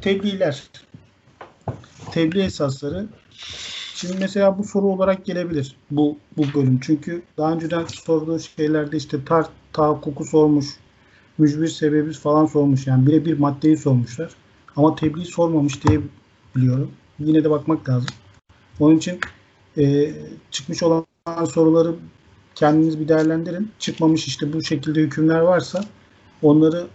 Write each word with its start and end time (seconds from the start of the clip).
Tebliğler. 0.00 0.62
Tebliğ 2.12 2.42
esasları. 2.42 3.06
Şimdi 3.94 4.16
mesela 4.20 4.58
bu 4.58 4.64
soru 4.64 4.86
olarak 4.86 5.24
gelebilir 5.24 5.76
bu 5.90 6.18
bu 6.36 6.42
bölüm. 6.54 6.80
Çünkü 6.82 7.22
daha 7.38 7.52
önceden 7.52 7.84
sorduğu 7.84 8.38
şeylerde 8.38 8.96
işte 8.96 9.24
tar 9.24 9.46
tahakkuku 9.72 10.24
sormuş, 10.24 10.66
mücbir 11.38 11.68
sebebi 11.68 12.12
falan 12.12 12.46
sormuş. 12.46 12.86
Yani 12.86 13.06
birebir 13.06 13.38
maddeyi 13.38 13.76
sormuşlar. 13.76 14.30
Ama 14.76 14.94
tebliğ 14.94 15.24
sormamış 15.24 15.84
diye 15.84 16.00
biliyorum. 16.56 16.90
Yine 17.18 17.44
de 17.44 17.50
bakmak 17.50 17.88
lazım. 17.88 18.10
Onun 18.80 18.96
için 18.96 19.20
e, 19.78 20.14
çıkmış 20.50 20.82
olan 20.82 21.04
soruları 21.50 21.94
kendiniz 22.54 23.00
bir 23.00 23.08
değerlendirin. 23.08 23.70
Çıkmamış 23.78 24.26
işte 24.26 24.52
bu 24.52 24.62
şekilde 24.62 25.00
hükümler 25.00 25.40
varsa 25.40 25.84
onları 26.42 26.86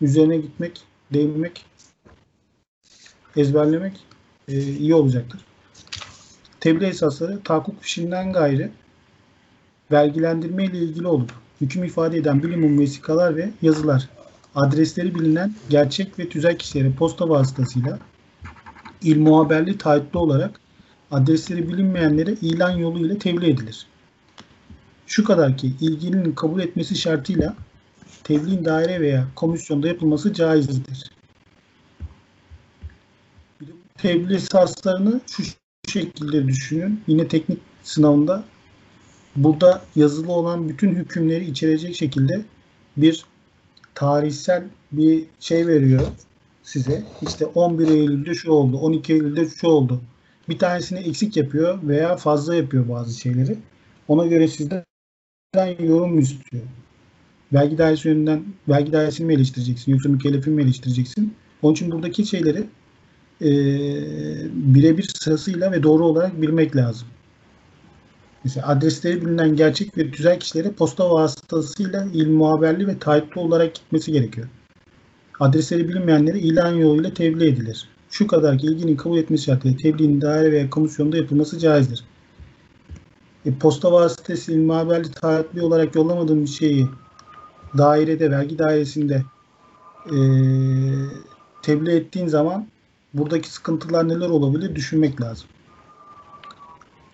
üzerine 0.00 0.36
gitmek, 0.36 0.82
değinmek, 1.12 1.64
ezberlemek 3.38 3.92
e, 4.48 4.62
iyi 4.62 4.94
olacaktır. 4.94 5.40
Tebliğ 6.60 6.86
esasları 6.86 7.40
tahakkuk 7.42 7.82
fişinden 7.82 8.32
gayrı 8.32 8.70
vergilendirme 9.92 10.64
ile 10.64 10.78
ilgili 10.78 11.06
olup 11.06 11.32
hüküm 11.60 11.84
ifade 11.84 12.16
eden 12.16 12.42
bilimum 12.42 12.78
vesikalar 12.78 13.36
ve 13.36 13.50
yazılar 13.62 14.08
adresleri 14.54 15.14
bilinen 15.14 15.54
gerçek 15.70 16.18
ve 16.18 16.28
tüzel 16.28 16.58
kişilere 16.58 16.92
posta 16.92 17.28
vasıtasıyla 17.28 17.98
il 19.02 19.18
muhaberli 19.20 19.78
taahhütlü 19.78 20.18
olarak 20.18 20.60
adresleri 21.10 21.68
bilinmeyenlere 21.68 22.32
ilan 22.32 22.70
yoluyla 22.70 23.18
tebliğ 23.18 23.50
edilir. 23.50 23.86
Şu 25.06 25.24
kadar 25.24 25.56
ki 25.56 25.72
ilgilinin 25.80 26.32
kabul 26.32 26.60
etmesi 26.60 26.96
şartıyla 26.96 27.56
tebliğin 28.24 28.64
daire 28.64 29.00
veya 29.00 29.28
komisyonda 29.34 29.88
yapılması 29.88 30.32
caizdir. 30.32 31.17
Tebliğ 33.98 34.34
esaslarını 34.34 35.20
şu 35.26 35.42
şekilde 35.88 36.46
düşünün. 36.46 37.00
Yine 37.06 37.28
teknik 37.28 37.58
sınavında 37.82 38.44
burada 39.36 39.82
yazılı 39.96 40.32
olan 40.32 40.68
bütün 40.68 40.94
hükümleri 40.94 41.44
içerecek 41.44 41.96
şekilde 41.96 42.44
bir 42.96 43.24
tarihsel 43.94 44.64
bir 44.92 45.24
şey 45.40 45.66
veriyor 45.66 46.02
size. 46.62 47.04
İşte 47.22 47.46
11 47.46 47.88
Eylül'de 47.88 48.34
şu 48.34 48.50
oldu, 48.50 48.76
12 48.78 49.12
Eylül'de 49.12 49.48
şu 49.48 49.66
oldu. 49.66 50.00
Bir 50.48 50.58
tanesini 50.58 50.98
eksik 50.98 51.36
yapıyor 51.36 51.78
veya 51.82 52.16
fazla 52.16 52.54
yapıyor 52.54 52.88
bazı 52.88 53.20
şeyleri. 53.20 53.58
Ona 54.08 54.26
göre 54.26 54.48
sizden 54.48 54.84
yorum 55.78 56.18
istiyor. 56.18 56.62
Vergi 57.52 57.78
dairesi 57.78 58.08
yönünden 58.08 58.44
vergi 58.68 58.92
dairesini 58.92 59.26
mi 59.26 59.34
eleştireceksin 59.34 59.92
yoksa 59.92 60.08
mükellefin 60.08 60.52
mi 60.52 60.62
eleştireceksin? 60.62 61.34
Onun 61.62 61.72
için 61.74 61.90
buradaki 61.90 62.26
şeyleri 62.26 62.66
e, 63.42 63.50
birebir 64.52 65.10
sırasıyla 65.14 65.72
ve 65.72 65.82
doğru 65.82 66.04
olarak 66.04 66.42
bilmek 66.42 66.76
lazım. 66.76 67.08
Mesela 68.44 68.66
adresleri 68.66 69.24
bilinen 69.26 69.56
gerçek 69.56 69.98
ve 69.98 70.10
tüzel 70.10 70.40
kişilere 70.40 70.70
posta 70.70 71.10
vasıtasıyla 71.10 72.06
il 72.12 72.28
muhaberli 72.28 72.86
ve 72.86 72.98
taahhütlü 72.98 73.40
olarak 73.40 73.74
gitmesi 73.74 74.12
gerekiyor. 74.12 74.48
Adresleri 75.40 75.88
bilinmeyenlere 75.88 76.38
ilan 76.38 76.72
yoluyla 76.72 77.14
tebliğ 77.14 77.48
edilir. 77.48 77.88
Şu 78.10 78.26
kadar 78.26 78.58
ki 78.58 78.66
ilginin 78.66 78.96
kabul 78.96 79.18
etmesi 79.18 79.44
şartıyla 79.44 79.76
tebliğin 79.76 80.20
daire 80.20 80.52
veya 80.52 80.70
komisyonda 80.70 81.16
yapılması 81.16 81.58
caizdir. 81.58 82.04
E, 83.46 83.54
posta 83.54 83.92
vasıtası 83.92 84.52
il 84.52 84.58
muhaberli 84.58 85.10
taahhütlü 85.10 85.62
olarak 85.62 85.94
yollamadığım 85.94 86.42
bir 86.42 86.50
şeyi 86.50 86.88
dairede, 87.78 88.30
vergi 88.30 88.58
dairesinde 88.58 89.24
e, 90.06 90.16
tebliğ 91.62 91.92
ettiğin 91.92 92.26
zaman 92.26 92.66
buradaki 93.18 93.48
sıkıntılar 93.52 94.08
neler 94.08 94.28
olabilir 94.28 94.74
düşünmek 94.74 95.20
lazım. 95.20 95.48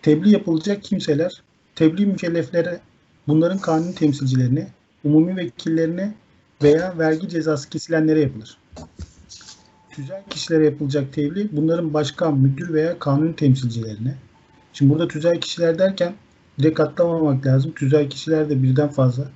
Tebliğ 0.03 0.31
yapılacak 0.31 0.82
kimseler, 0.82 1.42
tebliğ 1.75 2.06
mükelleflere, 2.06 2.81
bunların 3.28 3.59
kanuni 3.59 3.94
temsilcilerine, 3.94 4.69
umumi 5.04 5.37
vekillerine 5.37 6.15
veya 6.62 6.98
vergi 6.98 7.28
cezası 7.28 7.69
kesilenlere 7.69 8.20
yapılır. 8.20 8.59
Tüzel 9.91 10.22
kişilere 10.31 10.65
yapılacak 10.65 11.12
tebliğ, 11.12 11.48
bunların 11.53 11.94
başkan, 11.94 12.38
müdür 12.38 12.75
veya 12.75 12.98
kanuni 12.98 13.36
temsilcilerine. 13.36 14.15
Şimdi 14.72 14.92
burada 14.92 15.09
tüzel 15.09 15.41
kişiler 15.41 15.78
derken 15.78 16.15
direkt 16.59 16.81
atlamamak 16.81 17.47
lazım. 17.47 17.72
Tüzel 17.72 18.10
kişiler 18.10 18.50
de 18.50 18.62
birden 18.62 18.88
fazla. 18.88 19.31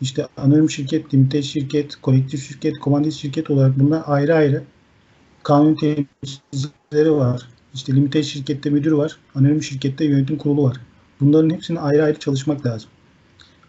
İşte 0.00 0.26
anonim 0.36 0.70
şirket, 0.70 1.14
limite 1.14 1.42
şirket, 1.42 1.96
kolektif 1.96 2.48
şirket, 2.48 2.78
komandit 2.78 3.12
şirket 3.12 3.50
olarak 3.50 3.78
bunlar 3.78 4.02
ayrı 4.06 4.34
ayrı 4.34 4.62
kanun 5.50 5.74
temsilcileri 5.74 7.12
var. 7.12 7.48
İşte 7.74 7.94
limite 7.94 8.22
şirkette 8.22 8.70
müdür 8.70 8.92
var. 8.92 9.16
Anonim 9.34 9.62
şirkette 9.62 10.04
yönetim 10.04 10.38
kurulu 10.38 10.62
var. 10.62 10.76
Bunların 11.20 11.50
hepsini 11.50 11.80
ayrı 11.80 12.04
ayrı 12.04 12.18
çalışmak 12.18 12.66
lazım. 12.66 12.90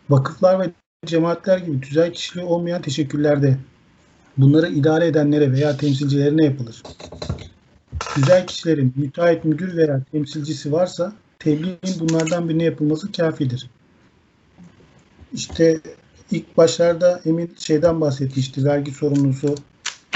Vakıflar 0.09 0.59
ve 0.59 0.71
cemaatler 1.05 1.57
gibi 1.57 1.81
tüzel 1.81 2.13
kişiliği 2.13 2.45
olmayan 2.45 2.81
teşekkürlerde 2.81 3.57
bunları 4.37 4.67
idare 4.67 5.07
edenlere 5.07 5.51
veya 5.51 5.77
temsilcilerine 5.77 6.45
yapılır. 6.45 6.83
Tüzel 7.99 8.47
kişilerin 8.47 8.93
müteahhit 8.95 9.45
müdür 9.45 9.77
veya 9.77 10.01
temsilcisi 10.11 10.71
varsa 10.71 11.13
tebliğin 11.39 11.79
bunlardan 11.99 12.49
birine 12.49 12.63
yapılması 12.63 13.11
kafidir. 13.11 13.69
İşte 15.33 15.79
ilk 16.31 16.57
başlarda 16.57 17.21
Emin 17.25 17.55
şeyden 17.57 18.01
bahsetmişti. 18.01 18.65
Vergi 18.65 18.91
sorumlusu, 18.91 19.55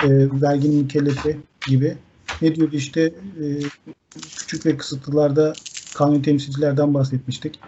e, 0.03 0.07
verginin 0.41 0.77
mükellefi 0.77 1.37
gibi. 1.65 1.97
Ne 2.41 2.55
diyordu 2.55 2.75
işte 2.75 3.01
e, 3.41 3.45
küçük 4.37 4.65
ve 4.65 4.77
kısıtlılarda 4.77 5.53
kanun 5.95 6.21
temsilcilerden 6.21 6.93
bahsetmiştik. 6.93 7.59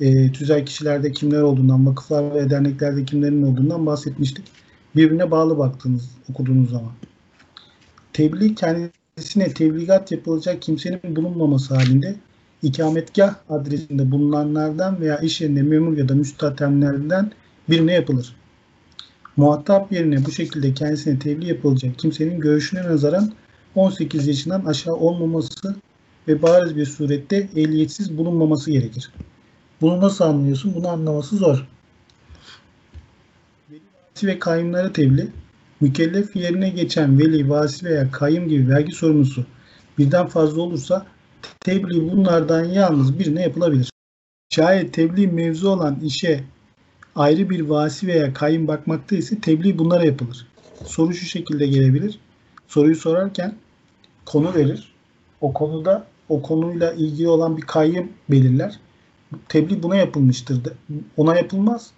E, 0.00 0.32
tüzel 0.32 0.66
kişilerde 0.66 1.12
kimler 1.12 1.42
olduğundan, 1.42 1.86
vakıflar 1.86 2.34
ve 2.34 2.50
derneklerde 2.50 3.04
kimlerin 3.04 3.42
olduğundan 3.42 3.86
bahsetmiştik. 3.86 4.44
Birbirine 4.96 5.30
bağlı 5.30 5.58
baktığınız, 5.58 6.10
okuduğunuz 6.30 6.70
zaman. 6.70 6.92
Tebliğ 8.12 8.54
kendisine 8.54 9.54
tebligat 9.54 10.12
yapılacak 10.12 10.62
kimsenin 10.62 11.16
bulunmaması 11.16 11.74
halinde 11.74 12.16
ikametgah 12.62 13.34
adresinde 13.48 14.10
bulunanlardan 14.10 15.00
veya 15.00 15.18
iş 15.18 15.40
yerinde 15.40 15.62
memur 15.62 15.96
ya 15.96 16.08
da 16.08 16.14
müstatemlerden 16.14 17.32
birine 17.70 17.92
yapılır. 17.92 18.36
Muhatap 19.36 19.92
yerine 19.92 20.24
bu 20.24 20.30
şekilde 20.30 20.74
kendisine 20.74 21.18
tebliğ 21.18 21.48
yapılacak 21.48 21.98
kimsenin 21.98 22.40
görüşüne 22.40 22.82
nazaran 22.82 23.32
18 23.74 24.26
yaşından 24.26 24.64
aşağı 24.64 24.94
olmaması 24.94 25.76
ve 26.28 26.42
bariz 26.42 26.76
bir 26.76 26.86
surette 26.86 27.36
ehliyetsiz 27.36 28.18
bulunmaması 28.18 28.70
gerekir. 28.70 29.12
Bunu 29.80 30.00
nasıl 30.00 30.24
anlıyorsun? 30.24 30.74
Bunu 30.74 30.88
anlaması 30.88 31.36
zor. 31.36 31.68
Veli, 33.70 33.80
vasi 34.14 34.26
ve 34.26 34.38
kayımlara 34.38 34.92
tebliğ, 34.92 35.28
mükellef 35.80 36.36
yerine 36.36 36.68
geçen 36.68 37.18
veli, 37.18 37.48
vasi 37.48 37.86
veya 37.86 38.10
kayım 38.10 38.48
gibi 38.48 38.68
vergi 38.68 38.92
sorumlusu 38.92 39.46
birden 39.98 40.26
fazla 40.26 40.62
olursa 40.62 41.06
tebliğ 41.60 42.12
bunlardan 42.12 42.64
yalnız 42.64 43.18
birine 43.18 43.42
yapılabilir. 43.42 43.90
Şayet 44.50 44.94
tebliğ 44.94 45.26
mevzu 45.26 45.68
olan 45.68 46.00
işe 46.00 46.44
ayrı 47.16 47.50
bir 47.50 47.60
vasi 47.60 48.06
veya 48.06 48.32
kayın 48.32 48.68
bakmakta 48.68 49.16
ise 49.16 49.40
tebliğ 49.40 49.78
bunlara 49.78 50.04
yapılır. 50.04 50.46
Soru 50.84 51.14
şu 51.14 51.26
şekilde 51.26 51.66
gelebilir. 51.66 52.18
Soruyu 52.68 52.96
sorarken 52.96 53.54
konu 54.24 54.54
verir. 54.54 54.94
O 55.40 55.52
konuda 55.52 56.06
o 56.28 56.42
konuyla 56.42 56.92
ilgili 56.92 57.28
olan 57.28 57.56
bir 57.56 57.62
kayyım 57.62 58.08
belirler. 58.30 58.80
Tebliğ 59.48 59.82
buna 59.82 59.96
yapılmıştır. 59.96 60.60
Ona 61.16 61.36
yapılmaz. 61.36 61.90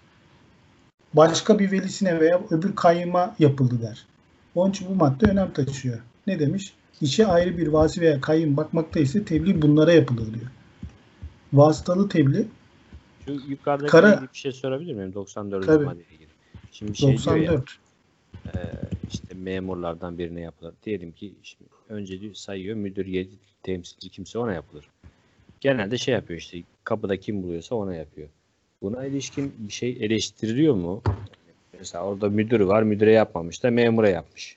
Başka 1.15 1.59
bir 1.59 1.71
velisine 1.73 2.21
veya 2.21 2.41
öbür 2.51 2.75
kayyıma 2.75 3.35
yapıldı 3.39 3.83
der. 3.83 4.07
Onun 4.55 4.71
için 4.71 4.89
bu 4.89 4.95
madde 4.95 5.27
önem 5.27 5.53
taşıyor. 5.53 5.99
Ne 6.27 6.39
demiş? 6.39 6.73
İşe 7.01 7.27
ayrı 7.27 7.59
bir 7.59 7.67
vasi 7.67 8.01
veya 8.01 8.21
kayyım 8.21 8.57
bakmakta 8.57 9.01
ise 9.01 9.25
tebliğ 9.25 9.63
bunlara 9.63 9.93
yapılır 9.93 10.35
diyor. 10.35 10.51
Vasıtalı 11.53 12.09
tebliğ 12.09 12.47
Şu 13.27 13.33
yukarıdaki 13.49 13.91
Kara- 13.91 14.23
bir 14.23 14.39
şey 14.39 14.53
sorabilir 14.53 14.95
miyim? 14.95 15.15
94. 15.15 15.67
Tabii. 15.67 15.85
maddeyle 15.85 16.09
ilgili. 16.15 16.29
Şimdi 16.73 16.97
şey 16.97 17.13
94. 17.13 17.41
diyor 17.41 17.53
ya 17.53 17.63
e, 18.55 18.61
işte 19.13 19.35
memurlardan 19.35 20.19
birine 20.19 20.41
yapılır. 20.41 20.75
Diyelim 20.85 21.13
ki 21.13 21.35
şimdi 21.43 21.71
önce 21.89 22.21
diyor, 22.21 22.35
sayıyor 22.35 22.77
müdür 22.77 23.07
yedi 23.07 23.31
temsilci 23.63 24.09
kimse 24.09 24.39
ona 24.39 24.53
yapılır. 24.53 24.89
Genelde 25.61 25.99
şey 25.99 26.15
yapıyor 26.15 26.41
işte 26.41 26.63
kapıda 26.85 27.17
kim 27.17 27.43
buluyorsa 27.43 27.75
ona 27.75 27.95
yapıyor. 27.95 28.29
Buna 28.83 29.07
ilişkin 29.07 29.55
bir 29.59 29.73
şey 29.73 29.91
eleştiriliyor 30.01 30.75
mu? 30.75 31.03
Mesela 31.79 32.05
orada 32.05 32.29
müdür 32.29 32.61
var 32.61 32.83
müdüre 32.83 33.13
yapmamış 33.13 33.63
da 33.63 33.71
memura 33.71 34.09
yapmış. 34.09 34.57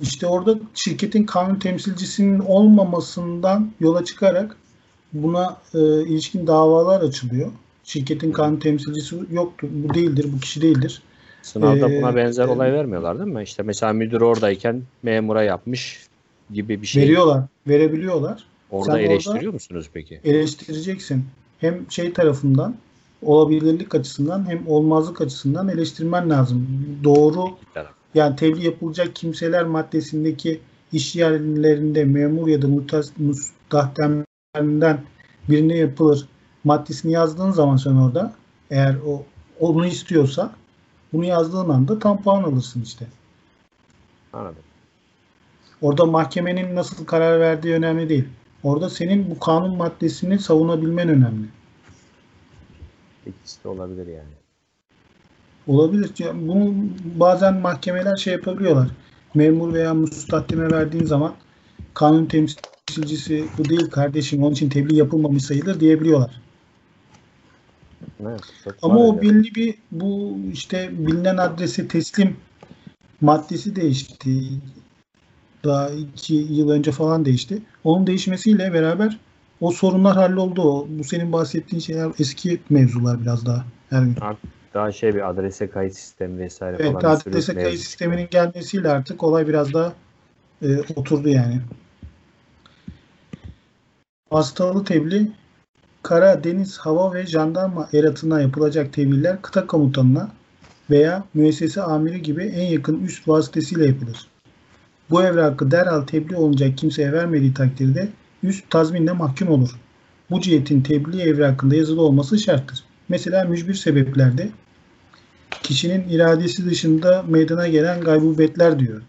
İşte 0.00 0.26
orada 0.26 0.58
şirketin 0.74 1.24
kanun 1.24 1.54
temsilcisinin 1.54 2.38
olmamasından 2.38 3.72
yola 3.80 4.04
çıkarak 4.04 4.56
buna 5.12 5.56
e, 5.74 5.78
ilişkin 6.02 6.46
davalar 6.46 7.00
açılıyor. 7.00 7.52
Şirketin 7.94 8.32
kanun 8.32 8.56
temsilcisi 8.56 9.16
yoktur, 9.32 9.68
bu 9.72 9.94
değildir, 9.94 10.26
bu 10.36 10.40
kişi 10.40 10.62
değildir. 10.62 11.02
Sınavda 11.42 11.90
Ee, 11.90 12.02
buna 12.02 12.16
benzer 12.16 12.44
e, 12.44 12.48
olay 12.48 12.72
vermiyorlar 12.72 13.18
değil 13.18 13.30
mi? 13.30 13.42
İşte 13.42 13.62
mesela 13.62 13.92
müdür 13.92 14.20
oradayken 14.20 14.82
memura 15.02 15.42
yapmış. 15.42 16.00
gibi 16.54 16.82
bir 16.82 16.86
şey 16.86 17.02
Veriyorlar, 17.02 17.42
verebiliyorlar. 17.68 18.44
orada 18.70 18.92
Sen 18.92 18.98
eleştiriyor 19.00 19.42
orada- 19.42 19.52
musunuz 19.52 19.90
peki? 19.92 20.20
Eleştireceksin. 20.24 21.24
Hem 21.58 21.90
şey 21.90 22.12
tarafından, 22.12 22.74
olabilirlik 23.22 23.94
açısından 23.94 24.48
hem 24.50 24.68
olmazlık 24.68 25.20
açısından 25.20 25.68
eleştirmen 25.68 26.30
lazım. 26.30 26.66
Doğru 27.04 27.44
yani 28.14 28.36
tebliğ 28.36 28.64
yapılacak 28.64 29.16
kimseler 29.16 29.64
maddesindeki 29.64 30.60
iş 30.92 31.16
yerlerinde 31.16 32.04
memur 32.04 32.48
ya 32.48 32.62
da 32.62 32.66
mustahdemlerinden 33.18 35.00
birine 35.48 35.76
yapılır 35.76 36.28
maddesini 36.64 37.12
yazdığın 37.12 37.50
zaman 37.50 37.76
sen 37.76 37.96
orada 37.96 38.32
eğer 38.70 38.96
o 39.06 39.22
onu 39.60 39.86
istiyorsa 39.86 40.50
bunu 41.12 41.24
yazdığın 41.24 41.68
anda 41.68 41.98
tam 41.98 42.22
puan 42.22 42.42
alırsın 42.42 42.82
işte. 42.82 43.06
Anladım. 44.32 44.62
Orada 45.82 46.06
mahkemenin 46.06 46.76
nasıl 46.76 47.06
karar 47.06 47.40
verdiği 47.40 47.74
önemli 47.74 48.08
değil. 48.08 48.28
Orada 48.62 48.90
senin 48.90 49.30
bu 49.30 49.38
kanun 49.38 49.76
maddesini 49.76 50.38
savunabilmen 50.38 51.08
önemli. 51.08 51.46
İkisi 53.26 53.64
de 53.64 53.68
olabilir 53.68 54.06
yani. 54.06 54.28
Olabilir. 55.66 56.10
Ya 56.18 56.48
Bunu 56.48 56.74
bazen 57.02 57.54
mahkemeler 57.54 58.16
şey 58.16 58.32
yapabiliyorlar. 58.32 58.90
Memur 59.34 59.74
veya 59.74 59.94
mustahdime 59.94 60.70
verdiğin 60.70 61.04
zaman 61.04 61.34
kanun 61.94 62.26
temsilcisi 62.26 63.44
bu 63.58 63.68
değil 63.68 63.90
kardeşim 63.90 64.42
onun 64.42 64.52
için 64.52 64.68
tebliğ 64.68 64.96
yapılmamış 64.96 65.44
sayılır 65.44 65.80
diyebiliyorlar. 65.80 66.40
Evet, 68.22 68.40
Ama 68.82 69.00
o 69.00 69.16
öyle. 69.16 69.22
belli 69.22 69.54
bir 69.54 69.74
bu 69.92 70.38
işte 70.52 70.90
bilinen 70.92 71.36
adrese 71.36 71.88
teslim 71.88 72.36
maddesi 73.20 73.76
değişti. 73.76 74.40
Daha 75.64 75.90
iki 75.90 76.34
yıl 76.34 76.70
önce 76.70 76.92
falan 76.92 77.24
değişti. 77.24 77.62
Onun 77.84 78.06
değişmesiyle 78.06 78.72
beraber 78.72 79.18
o 79.60 79.70
sorunlar 79.70 80.16
halloldu. 80.16 80.62
O- 80.62 80.86
Bu 80.90 81.04
senin 81.04 81.32
bahsettiğin 81.32 81.80
şeyler 81.80 82.10
eski 82.18 82.60
mevzular 82.70 83.22
biraz 83.22 83.46
daha. 83.46 83.64
Yani 83.90 84.14
daha 84.74 84.92
şey 84.92 85.14
bir 85.14 85.30
adrese 85.30 85.70
kayıt 85.70 85.94
sistemi 85.94 86.38
vesaire 86.38 86.76
Evet, 86.76 86.92
falan 86.92 87.14
sürü 87.16 87.32
adrese 87.32 87.54
kayıt 87.54 87.68
mevzu 87.68 87.82
sisteminin 87.84 88.28
gelmesiyle 88.30 88.88
artık 88.88 89.22
olay 89.22 89.48
biraz 89.48 89.74
daha 89.74 89.92
e, 90.62 90.80
oturdu 90.96 91.28
yani. 91.28 91.60
Hastalı 94.30 94.84
tebliğ, 94.84 95.30
kara, 96.02 96.44
deniz, 96.44 96.78
hava 96.78 97.14
ve 97.14 97.26
jandarma 97.26 97.88
eratına 97.92 98.40
yapılacak 98.40 98.92
tebliğler 98.92 99.42
kıta 99.42 99.66
komutanına 99.66 100.30
veya 100.90 101.24
müessese 101.34 101.82
amiri 101.82 102.22
gibi 102.22 102.44
en 102.44 102.66
yakın 102.66 103.04
üst 103.04 103.28
vasıtasıyla 103.28 103.86
yapılır. 103.86 104.26
Bu 105.10 105.22
evrakı 105.22 105.70
derhal 105.70 106.02
tebliğ 106.02 106.36
olunacak 106.36 106.78
kimseye 106.78 107.12
vermediği 107.12 107.54
takdirde 107.54 108.08
üst 108.42 108.70
tazminle 108.70 109.12
mahkum 109.12 109.48
olur. 109.48 109.70
Bu 110.30 110.40
cihetin 110.40 110.80
tebliğ 110.80 111.22
evrakında 111.22 111.74
yazılı 111.74 112.02
olması 112.02 112.38
şarttır. 112.38 112.84
Mesela 113.08 113.44
mücbir 113.44 113.74
sebeplerde 113.74 114.50
kişinin 115.62 116.08
iradesi 116.08 116.70
dışında 116.70 117.22
meydana 117.22 117.68
gelen 117.68 118.00
gaybubetler 118.00 118.78
diyor. 118.78 119.02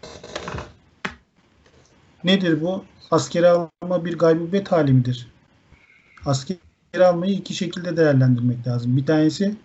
Nedir 2.23 2.61
bu? 2.61 2.85
Askere 3.11 3.49
alma 3.49 4.05
bir 4.05 4.17
gaybubet 4.17 4.71
hali 4.71 4.93
midir? 4.93 5.27
Askere 6.93 7.07
almayı 7.07 7.33
iki 7.33 7.53
şekilde 7.53 7.97
değerlendirmek 7.97 8.67
lazım. 8.67 8.97
Bir 8.97 9.05
tanesi 9.05 9.55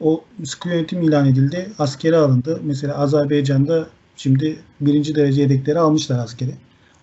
o 0.00 0.24
sıkı 0.44 0.68
yönetim 0.68 1.02
ilan 1.02 1.26
edildi. 1.26 1.70
Askere 1.78 2.16
alındı. 2.16 2.60
Mesela 2.64 2.98
Azerbaycan'da 2.98 3.88
şimdi 4.16 4.56
birinci 4.80 5.14
derece 5.14 5.42
yedekleri 5.42 5.78
almışlar 5.78 6.18
askere. 6.18 6.50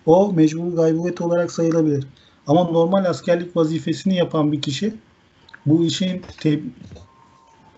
O 0.06 0.32
mecbur 0.32 0.76
gaybubet 0.76 1.20
olarak 1.20 1.52
sayılabilir. 1.52 2.06
Ama 2.46 2.64
normal 2.64 3.04
askerlik 3.04 3.56
vazifesini 3.56 4.16
yapan 4.16 4.52
bir 4.52 4.62
kişi 4.62 4.94
bu 5.66 5.84
işin 5.84 6.22
te- 6.40 6.60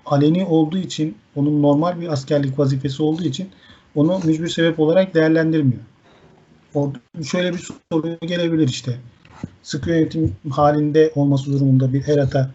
aleni 0.07 0.45
olduğu 0.45 0.79
için, 0.79 1.17
onun 1.37 1.63
normal 1.63 2.01
bir 2.01 2.09
askerlik 2.09 2.59
vazifesi 2.59 3.03
olduğu 3.03 3.25
için 3.25 3.49
onu 3.95 4.21
mücbir 4.25 4.49
sebep 4.49 4.81
olarak 4.81 5.15
değerlendirmiyor. 5.15 5.83
Orada 6.75 6.99
şöyle 7.25 7.53
bir 7.53 7.69
soru 7.93 8.19
gelebilir 8.21 8.69
işte. 8.69 9.01
Sıkı 9.63 9.91
yönetim 9.91 10.37
halinde 10.51 11.13
olması 11.15 11.53
durumunda 11.53 11.93
bir 11.93 12.09
erata 12.09 12.51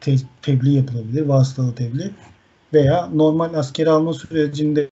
te- 0.00 0.16
tebliğ 0.42 0.74
yapılabilir, 0.74 1.26
vasıtalı 1.26 1.74
tebliğ. 1.74 2.10
Veya 2.74 3.06
normal 3.06 3.54
askeri 3.54 3.90
alma 3.90 4.12
sürecinde 4.12 4.90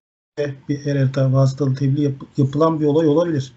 bir 0.69 0.87
erata 0.87 1.33
vasıtalı 1.33 1.75
tebliğ 1.75 2.03
yap- 2.03 2.27
yapılan 2.37 2.81
bir 2.81 2.87
olay 2.87 3.09
olabilir. 3.09 3.53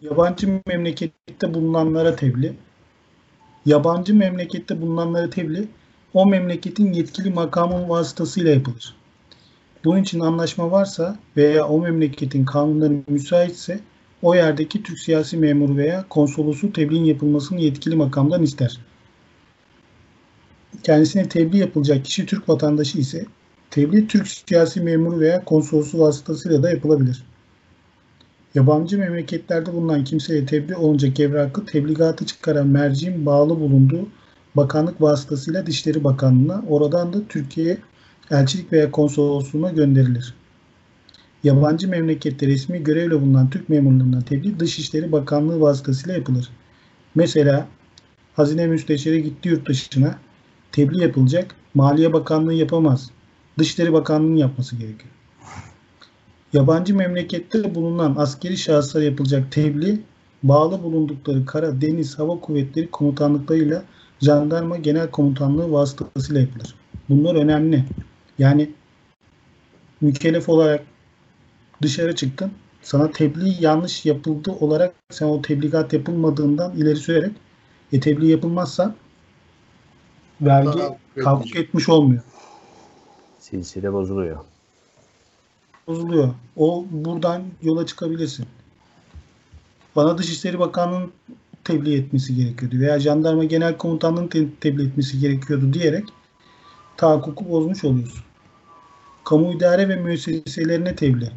Yabancı 0.00 0.60
memlekette 0.66 1.54
bulunanlara 1.54 2.16
tebliğ. 2.16 2.52
Yabancı 3.66 4.14
memlekette 4.14 4.80
bulunanlara 4.80 5.30
tebliğ 5.30 5.68
o 6.14 6.26
memleketin 6.26 6.92
yetkili 6.92 7.30
makamın 7.30 7.88
vasıtasıyla 7.88 8.50
yapılır. 8.50 8.96
Bunun 9.84 10.02
için 10.02 10.20
anlaşma 10.20 10.70
varsa 10.70 11.18
veya 11.36 11.68
o 11.68 11.80
memleketin 11.80 12.44
kanunları 12.44 13.02
müsaitse 13.08 13.80
o 14.24 14.34
yerdeki 14.34 14.82
Türk 14.82 14.98
siyasi 14.98 15.36
memuru 15.36 15.76
veya 15.76 16.04
konsolosu 16.08 16.72
tebliğin 16.72 17.04
yapılmasını 17.04 17.60
yetkili 17.60 17.96
makamdan 17.96 18.42
ister. 18.42 18.78
Kendisine 20.82 21.28
tebliğ 21.28 21.58
yapılacak 21.58 22.04
kişi 22.04 22.26
Türk 22.26 22.48
vatandaşı 22.48 22.98
ise 22.98 23.26
tebliğ 23.70 24.06
Türk 24.06 24.28
siyasi 24.28 24.80
memuru 24.80 25.20
veya 25.20 25.44
konsolosu 25.44 25.98
vasıtasıyla 25.98 26.62
da 26.62 26.70
yapılabilir. 26.70 27.24
Yabancı 28.54 28.98
memleketlerde 28.98 29.72
bulunan 29.72 30.04
kimseye 30.04 30.46
tebliğ 30.46 30.76
olunacak 30.76 31.20
evrakı 31.20 31.66
tebligatı 31.66 32.26
çıkaran 32.26 32.66
merciğin 32.66 33.26
bağlı 33.26 33.60
bulunduğu 33.60 34.08
bakanlık 34.54 35.00
vasıtasıyla 35.00 35.66
Dışişleri 35.66 36.04
Bakanlığı'na, 36.04 36.64
oradan 36.68 37.12
da 37.12 37.18
Türkiye'ye 37.28 37.78
elçilik 38.30 38.72
veya 38.72 38.90
konsolosluğuna 38.90 39.70
gönderilir. 39.70 40.34
Yabancı 41.44 41.88
memlekette 41.88 42.46
resmi 42.46 42.82
görevle 42.82 43.20
bulunan 43.20 43.50
Türk 43.50 43.68
memurlarından 43.68 44.20
tebliğ 44.20 44.60
Dışişleri 44.60 45.12
Bakanlığı 45.12 45.60
vasıtasıyla 45.60 46.14
yapılır. 46.14 46.48
Mesela 47.14 47.66
Hazine 48.36 48.66
Müsteşarı 48.66 49.18
gitti 49.18 49.48
yurt 49.48 49.68
dışına 49.68 50.18
tebliğ 50.72 51.02
yapılacak. 51.02 51.54
Maliye 51.74 52.12
Bakanlığı 52.12 52.54
yapamaz. 52.54 53.10
Dışişleri 53.58 53.92
Bakanlığı'nın 53.92 54.36
yapması 54.36 54.76
gerekiyor. 54.76 55.10
Yabancı 56.52 56.96
memlekette 56.96 57.74
bulunan 57.74 58.14
askeri 58.18 58.56
şahıslara 58.56 59.04
yapılacak 59.04 59.52
tebliğ 59.52 60.00
bağlı 60.42 60.82
bulundukları 60.82 61.46
kara, 61.46 61.80
deniz, 61.80 62.18
hava 62.18 62.40
kuvvetleri 62.40 62.90
komutanlıklarıyla 62.90 63.84
jandarma 64.20 64.76
genel 64.76 65.10
komutanlığı 65.10 65.72
vasıtasıyla 65.72 66.40
yapılır. 66.40 66.74
Bunlar 67.08 67.34
önemli. 67.34 67.84
Yani 68.38 68.70
mükellef 70.00 70.48
olarak 70.48 70.93
dışarı 71.82 72.14
çıktın. 72.14 72.52
Sana 72.82 73.10
tebliğ 73.10 73.56
yanlış 73.60 74.06
yapıldı 74.06 74.52
olarak 74.60 74.94
sen 75.10 75.26
o 75.26 75.42
tebligat 75.42 75.92
yapılmadığından 75.92 76.72
ileri 76.76 76.96
sürerek 76.96 77.32
e, 77.92 78.00
tebliğ 78.00 78.26
yapılmazsa 78.30 78.94
vergi 80.40 80.80
etmeyecek. 81.16 81.56
etmiş 81.56 81.88
olmuyor. 81.88 82.22
silsile 83.38 83.92
bozuluyor. 83.92 84.36
bozuluyor. 85.86 86.34
O 86.56 86.84
buradan 86.90 87.42
yola 87.62 87.86
çıkabilirsin. 87.86 88.46
Bana 89.96 90.18
Dışişleri 90.18 90.58
Bakanlığı'nın 90.58 91.12
tebliğ 91.64 91.94
etmesi 91.94 92.36
gerekiyordu 92.36 92.78
veya 92.78 93.00
Jandarma 93.00 93.44
Genel 93.44 93.76
Komutanlığı'nın 93.76 94.28
te- 94.28 94.54
tebliğ 94.60 94.86
etmesi 94.86 95.20
gerekiyordu 95.20 95.72
diyerek 95.72 96.04
tahakkuku 96.96 97.48
bozmuş 97.50 97.84
oluyorsun. 97.84 98.24
Kamu 99.24 99.52
idare 99.52 99.88
ve 99.88 99.96
müesseselerine 99.96 100.96
tebliğ. 100.96 101.30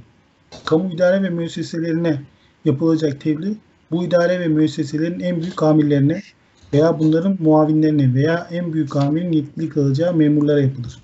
Kamu 0.67 0.93
idare 0.93 1.23
ve 1.23 1.29
müesseselerine 1.29 2.21
yapılacak 2.65 3.21
tebliğ 3.21 3.55
bu 3.91 4.03
idare 4.03 4.39
ve 4.39 4.47
müesseselerin 4.47 5.19
en 5.19 5.41
büyük 5.41 5.63
amirlerine 5.63 6.21
veya 6.73 6.99
bunların 6.99 7.37
muavinlerine 7.39 8.13
veya 8.13 8.47
en 8.51 8.73
büyük 8.73 8.95
amirin 8.95 9.31
yetkili 9.31 9.69
kalacağı 9.69 10.13
memurlara 10.13 10.61
yapılır. 10.61 10.97